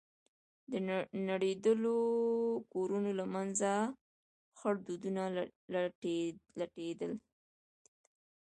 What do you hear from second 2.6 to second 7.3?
كورونو له منځه خړ دودونه لټېدل.